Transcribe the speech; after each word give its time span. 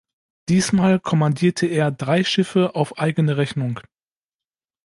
Diesmal 0.49 0.99
kommandierte 0.99 1.67
er 1.67 1.91
drei 1.91 2.23
Schiffe 2.23 2.73
auf 2.73 2.97
eigene 2.97 3.37
Rechnung. 3.37 3.79